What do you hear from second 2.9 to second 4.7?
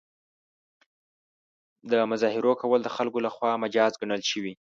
خلکو له خوا مجاز ګڼل شوي.